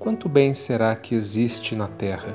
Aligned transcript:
quanto 0.00 0.30
bem 0.30 0.54
será 0.54 0.96
que 0.96 1.14
existe 1.14 1.76
na 1.76 1.86
Terra? 1.86 2.34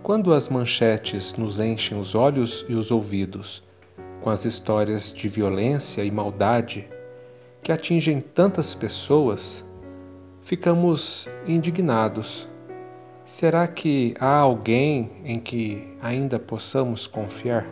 Quando 0.00 0.32
as 0.32 0.48
manchetes 0.48 1.34
nos 1.34 1.58
enchem 1.58 1.98
os 1.98 2.14
olhos 2.14 2.64
e 2.68 2.74
os 2.74 2.92
ouvidos 2.92 3.64
com 4.20 4.30
as 4.30 4.44
histórias 4.44 5.12
de 5.12 5.28
violência 5.28 6.04
e 6.04 6.10
maldade 6.10 6.88
que 7.64 7.72
atingem 7.72 8.20
tantas 8.20 8.76
pessoas, 8.76 9.64
ficamos 10.40 11.28
indignados. 11.48 12.48
Será 13.24 13.66
que 13.66 14.14
há 14.20 14.36
alguém 14.36 15.10
em 15.24 15.40
que 15.40 15.96
ainda 16.00 16.38
possamos 16.38 17.08
confiar? 17.08 17.66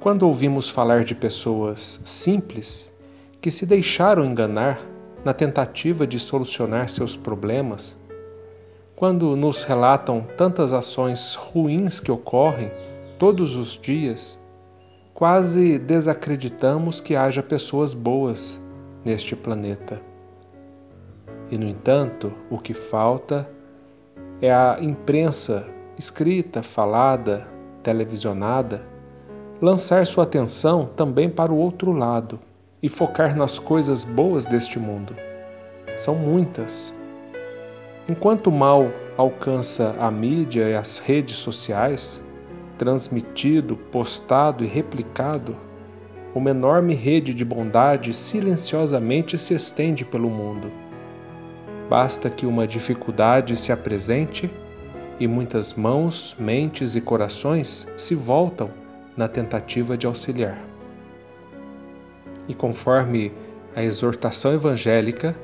Quando 0.00 0.24
ouvimos 0.24 0.68
falar 0.68 1.02
de 1.02 1.14
pessoas 1.14 1.98
simples 2.04 2.92
que 3.40 3.50
se 3.50 3.64
deixaram 3.64 4.22
enganar 4.22 4.91
na 5.24 5.32
tentativa 5.32 6.06
de 6.06 6.18
solucionar 6.18 6.88
seus 6.88 7.16
problemas, 7.16 7.98
quando 8.96 9.36
nos 9.36 9.64
relatam 9.64 10.26
tantas 10.36 10.72
ações 10.72 11.34
ruins 11.34 12.00
que 12.00 12.10
ocorrem 12.10 12.70
todos 13.18 13.56
os 13.56 13.78
dias, 13.78 14.38
quase 15.14 15.78
desacreditamos 15.78 17.00
que 17.00 17.14
haja 17.14 17.42
pessoas 17.42 17.94
boas 17.94 18.60
neste 19.04 19.34
planeta. 19.36 20.00
E, 21.50 21.58
no 21.58 21.66
entanto, 21.66 22.32
o 22.50 22.58
que 22.58 22.74
falta 22.74 23.48
é 24.40 24.52
a 24.52 24.78
imprensa 24.80 25.66
escrita, 25.98 26.62
falada, 26.62 27.46
televisionada 27.82 28.82
lançar 29.60 30.04
sua 30.04 30.24
atenção 30.24 30.90
também 30.96 31.30
para 31.30 31.52
o 31.52 31.56
outro 31.56 31.92
lado 31.92 32.40
e 32.82 32.88
focar 32.88 33.36
nas 33.36 33.58
coisas 33.58 34.04
boas 34.04 34.44
deste 34.44 34.78
mundo. 34.78 35.14
São 35.96 36.14
muitas 36.14 36.92
Enquanto 38.08 38.48
o 38.48 38.52
mal 38.52 38.90
alcança 39.16 39.94
a 40.00 40.10
mídia 40.10 40.68
e 40.68 40.74
as 40.74 40.98
redes 40.98 41.36
sociais, 41.36 42.20
transmitido, 42.76 43.76
postado 43.76 44.64
e 44.64 44.66
replicado, 44.66 45.56
uma 46.34 46.50
enorme 46.50 46.94
rede 46.94 47.32
de 47.32 47.44
bondade 47.44 48.12
silenciosamente 48.12 49.38
se 49.38 49.54
estende 49.54 50.04
pelo 50.04 50.28
mundo. 50.28 50.68
Basta 51.88 52.28
que 52.28 52.44
uma 52.44 52.66
dificuldade 52.66 53.56
se 53.56 53.70
apresente 53.70 54.50
e 55.20 55.28
muitas 55.28 55.74
mãos, 55.74 56.34
mentes 56.40 56.96
e 56.96 57.00
corações 57.00 57.86
se 57.96 58.16
voltam 58.16 58.68
na 59.16 59.28
tentativa 59.28 59.96
de 59.96 60.08
auxiliar. 60.08 60.71
E 62.48 62.54
conforme 62.54 63.32
a 63.74 63.82
exortação 63.82 64.52
evangélica, 64.52 65.34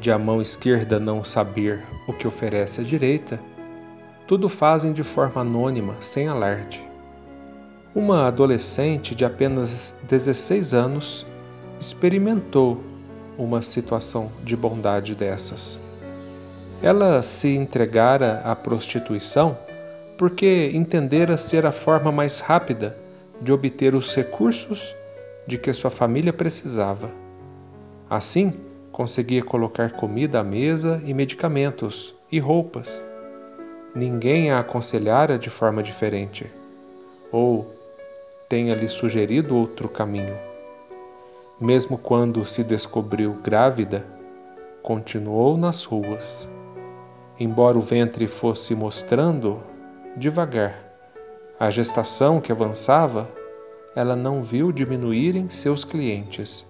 de 0.00 0.10
a 0.10 0.18
mão 0.18 0.42
esquerda 0.42 0.98
não 0.98 1.22
saber 1.22 1.82
o 2.08 2.12
que 2.12 2.26
oferece 2.26 2.80
a 2.80 2.84
direita, 2.84 3.40
tudo 4.26 4.48
fazem 4.48 4.92
de 4.92 5.02
forma 5.02 5.40
anônima, 5.40 5.94
sem 6.00 6.26
alarde. 6.26 6.82
Uma 7.94 8.26
adolescente 8.26 9.14
de 9.14 9.24
apenas 9.24 9.94
16 10.08 10.74
anos 10.74 11.26
experimentou 11.78 12.82
uma 13.38 13.62
situação 13.62 14.30
de 14.42 14.56
bondade 14.56 15.14
dessas. 15.14 15.78
Ela 16.82 17.22
se 17.22 17.54
entregara 17.54 18.40
à 18.44 18.56
prostituição 18.56 19.56
porque 20.18 20.70
entendera 20.74 21.36
ser 21.36 21.64
a 21.64 21.72
forma 21.72 22.10
mais 22.10 22.40
rápida 22.40 22.96
de 23.40 23.52
obter 23.52 23.94
os 23.94 24.14
recursos 24.14 24.94
de 25.46 25.58
que 25.58 25.72
sua 25.72 25.90
família 25.90 26.32
precisava. 26.32 27.10
Assim, 28.08 28.52
conseguia 28.90 29.42
colocar 29.42 29.90
comida 29.92 30.40
à 30.40 30.44
mesa 30.44 31.00
e 31.04 31.14
medicamentos 31.14 32.14
e 32.30 32.38
roupas. 32.38 33.02
Ninguém 33.94 34.50
a 34.50 34.60
aconselhara 34.60 35.38
de 35.38 35.50
forma 35.50 35.82
diferente, 35.82 36.50
ou 37.30 37.74
tenha-lhe 38.48 38.88
sugerido 38.88 39.56
outro 39.56 39.88
caminho. 39.88 40.36
Mesmo 41.60 41.96
quando 41.96 42.44
se 42.44 42.62
descobriu 42.62 43.34
grávida, 43.42 44.04
continuou 44.82 45.56
nas 45.56 45.84
ruas. 45.84 46.48
Embora 47.38 47.78
o 47.78 47.80
ventre 47.80 48.26
fosse 48.26 48.74
mostrando 48.74 49.60
devagar 50.16 50.92
a 51.58 51.70
gestação 51.70 52.40
que 52.40 52.50
avançava, 52.50 53.28
ela 53.94 54.16
não 54.16 54.42
viu 54.42 54.72
diminuírem 54.72 55.48
seus 55.48 55.84
clientes 55.84 56.66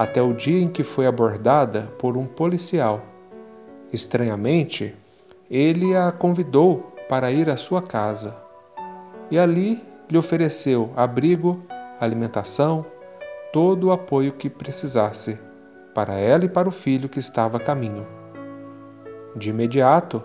até 0.00 0.22
o 0.22 0.32
dia 0.32 0.58
em 0.58 0.66
que 0.66 0.82
foi 0.82 1.06
abordada 1.06 1.82
por 1.98 2.16
um 2.16 2.24
policial. 2.24 3.02
Estranhamente, 3.92 4.94
ele 5.50 5.94
a 5.94 6.10
convidou 6.10 6.94
para 7.06 7.30
ir 7.30 7.50
à 7.50 7.56
sua 7.58 7.82
casa 7.82 8.34
e 9.30 9.38
ali 9.38 9.84
lhe 10.08 10.16
ofereceu 10.16 10.90
abrigo, 10.96 11.60
alimentação, 12.00 12.86
todo 13.52 13.88
o 13.88 13.92
apoio 13.92 14.32
que 14.32 14.48
precisasse 14.48 15.38
para 15.94 16.14
ela 16.14 16.46
e 16.46 16.48
para 16.48 16.66
o 16.66 16.72
filho 16.72 17.06
que 17.06 17.18
estava 17.18 17.58
a 17.58 17.60
caminho. 17.60 18.06
De 19.36 19.50
imediato, 19.50 20.22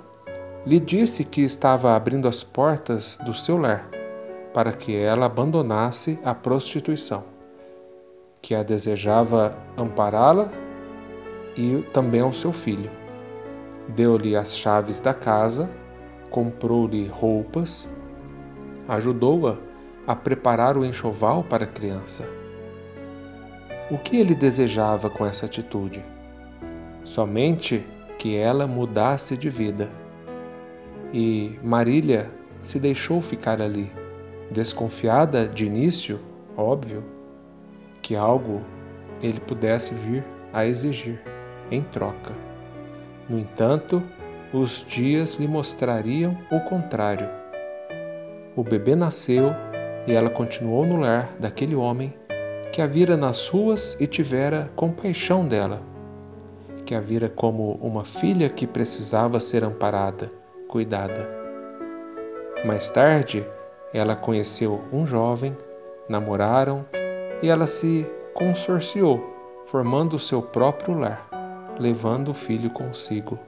lhe 0.65 0.79
disse 0.79 1.25
que 1.25 1.41
estava 1.41 1.97
abrindo 1.97 2.29
as 2.29 2.45
portas 2.45 3.17
do 3.25 3.33
seu 3.33 3.57
lar 3.57 3.89
para 4.55 4.71
que 4.71 4.95
ela 4.95 5.25
abandonasse 5.25 6.17
a 6.23 6.33
prostituição 6.33 7.25
que 8.41 8.55
a 8.55 8.63
desejava 8.63 9.57
ampará-la 9.77 10.49
e 11.57 11.83
também 11.91 12.21
ao 12.21 12.31
seu 12.31 12.53
filho. 12.53 12.89
Deu-lhe 13.89 14.33
as 14.33 14.55
chaves 14.55 15.01
da 15.01 15.13
casa, 15.13 15.69
comprou-lhe 16.29 17.05
roupas, 17.05 17.89
ajudou-a 18.87 19.57
a 20.07 20.15
preparar 20.15 20.77
o 20.77 20.85
enxoval 20.85 21.43
para 21.43 21.65
a 21.65 21.67
criança. 21.67 22.23
O 23.91 23.97
que 23.97 24.15
ele 24.15 24.33
desejava 24.33 25.09
com 25.09 25.25
essa 25.25 25.47
atitude? 25.47 26.01
Somente 27.03 27.85
que 28.17 28.37
ela 28.37 28.65
mudasse 28.65 29.35
de 29.35 29.49
vida. 29.49 29.89
E 31.11 31.59
Marília 31.61 32.31
se 32.61 32.79
deixou 32.79 33.19
ficar 33.21 33.61
ali, 33.61 33.91
desconfiada 34.51 35.47
de 35.47 35.65
início, 35.65 36.19
óbvio, 36.55 37.03
que 38.01 38.15
algo 38.15 38.61
ele 39.21 39.39
pudesse 39.39 39.93
vir 39.93 40.23
a 40.53 40.65
exigir 40.65 41.19
em 41.71 41.81
troca. 41.81 42.33
No 43.27 43.39
entanto, 43.39 44.03
os 44.53 44.85
dias 44.87 45.35
lhe 45.35 45.47
mostrariam 45.47 46.37
o 46.51 46.59
contrário. 46.61 47.27
O 48.55 48.63
bebê 48.63 48.95
nasceu 48.95 49.51
e 50.07 50.13
ela 50.13 50.29
continuou 50.29 50.85
no 50.85 50.97
lar 50.97 51.29
daquele 51.39 51.75
homem 51.75 52.13
que 52.71 52.81
a 52.81 52.87
vira 52.87 53.17
nas 53.17 53.47
ruas 53.47 53.97
e 53.99 54.05
tivera 54.05 54.69
compaixão 54.75 55.47
dela, 55.47 55.81
que 56.85 56.93
a 56.93 56.99
vira 56.99 57.29
como 57.29 57.73
uma 57.81 58.05
filha 58.05 58.49
que 58.49 58.67
precisava 58.67 59.39
ser 59.39 59.63
amparada, 59.63 60.31
cuidada. 60.67 61.27
Mais 62.65 62.89
tarde, 62.89 63.45
ela 63.93 64.15
conheceu 64.15 64.81
um 64.91 65.05
jovem, 65.05 65.55
namoraram 66.09 66.85
e 67.41 67.49
ela 67.49 67.67
se 67.67 68.05
consorciou, 68.33 69.21
formando 69.67 70.19
seu 70.19 70.41
próprio 70.41 70.97
lar, 70.97 71.27
levando 71.79 72.29
o 72.29 72.33
filho 72.33 72.69
consigo. 72.69 73.39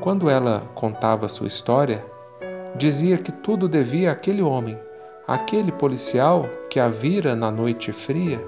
Quando 0.00 0.30
ela 0.30 0.62
contava 0.74 1.28
sua 1.28 1.46
história, 1.46 2.04
dizia 2.76 3.18
que 3.18 3.32
tudo 3.32 3.68
devia 3.68 4.12
àquele 4.12 4.42
homem, 4.42 4.78
àquele 5.26 5.72
policial 5.72 6.48
que 6.70 6.78
a 6.78 6.88
vira 6.88 7.34
na 7.34 7.50
noite 7.50 7.92
fria, 7.92 8.40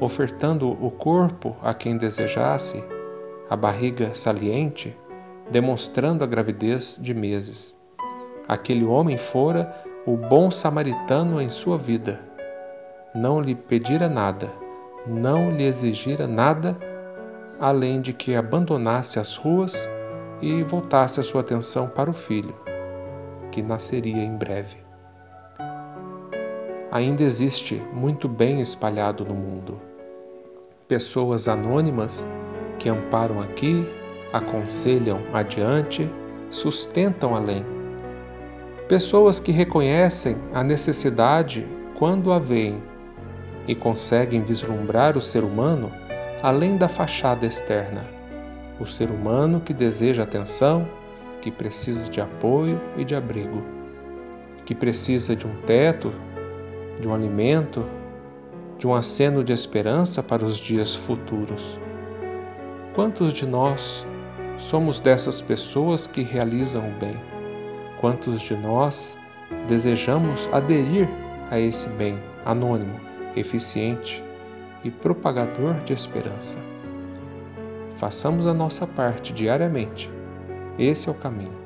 ofertando 0.00 0.70
o 0.84 0.90
corpo 0.90 1.54
a 1.62 1.72
quem 1.74 1.96
desejasse, 1.96 2.82
a 3.48 3.56
barriga 3.56 4.14
saliente, 4.14 4.96
demonstrando 5.50 6.24
a 6.24 6.26
gravidez 6.26 6.98
de 7.00 7.14
meses. 7.14 7.76
Aquele 8.48 8.84
homem 8.84 9.16
fora 9.16 9.72
o 10.06 10.16
bom 10.16 10.52
samaritano 10.52 11.42
em 11.42 11.48
sua 11.48 11.76
vida, 11.76 12.20
não 13.12 13.40
lhe 13.40 13.56
pedira 13.56 14.08
nada, 14.08 14.52
não 15.04 15.50
lhe 15.50 15.64
exigira 15.64 16.28
nada, 16.28 16.76
além 17.58 18.00
de 18.00 18.12
que 18.12 18.36
abandonasse 18.36 19.18
as 19.18 19.34
ruas 19.36 19.88
e 20.40 20.62
voltasse 20.62 21.18
a 21.18 21.24
sua 21.24 21.40
atenção 21.40 21.88
para 21.88 22.08
o 22.08 22.12
filho, 22.12 22.54
que 23.50 23.62
nasceria 23.62 24.22
em 24.22 24.36
breve. 24.36 24.76
Ainda 26.92 27.24
existe 27.24 27.82
muito 27.92 28.28
bem 28.28 28.60
espalhado 28.60 29.24
no 29.24 29.34
mundo. 29.34 29.80
Pessoas 30.86 31.48
anônimas 31.48 32.24
que 32.78 32.88
amparam 32.88 33.42
aqui, 33.42 33.84
aconselham 34.32 35.18
adiante, 35.32 36.08
sustentam 36.48 37.34
além. 37.34 37.75
Pessoas 38.88 39.40
que 39.40 39.50
reconhecem 39.50 40.36
a 40.54 40.62
necessidade 40.62 41.66
quando 41.98 42.30
a 42.30 42.38
veem 42.38 42.80
e 43.66 43.74
conseguem 43.74 44.44
vislumbrar 44.44 45.18
o 45.18 45.20
ser 45.20 45.42
humano 45.42 45.90
além 46.40 46.76
da 46.76 46.88
fachada 46.88 47.44
externa, 47.44 48.04
o 48.78 48.86
ser 48.86 49.10
humano 49.10 49.60
que 49.60 49.74
deseja 49.74 50.22
atenção, 50.22 50.88
que 51.42 51.50
precisa 51.50 52.08
de 52.08 52.20
apoio 52.20 52.80
e 52.96 53.04
de 53.04 53.16
abrigo, 53.16 53.60
que 54.64 54.72
precisa 54.72 55.34
de 55.34 55.48
um 55.48 55.56
teto, 55.62 56.12
de 57.00 57.08
um 57.08 57.14
alimento, 57.14 57.84
de 58.78 58.86
um 58.86 58.94
aceno 58.94 59.42
de 59.42 59.52
esperança 59.52 60.22
para 60.22 60.44
os 60.44 60.58
dias 60.58 60.94
futuros. 60.94 61.76
Quantos 62.94 63.32
de 63.32 63.46
nós 63.46 64.06
somos 64.56 65.00
dessas 65.00 65.42
pessoas 65.42 66.06
que 66.06 66.22
realizam 66.22 66.88
o 66.88 66.92
bem? 67.00 67.35
Quantos 68.06 68.42
de 68.42 68.54
nós 68.54 69.18
desejamos 69.66 70.48
aderir 70.52 71.08
a 71.50 71.58
esse 71.58 71.88
bem 71.88 72.16
anônimo, 72.44 73.00
eficiente 73.34 74.22
e 74.84 74.92
propagador 74.92 75.74
de 75.84 75.92
esperança? 75.92 76.56
Façamos 77.96 78.46
a 78.46 78.54
nossa 78.54 78.86
parte 78.86 79.32
diariamente. 79.32 80.08
Esse 80.78 81.08
é 81.08 81.10
o 81.10 81.16
caminho. 81.16 81.65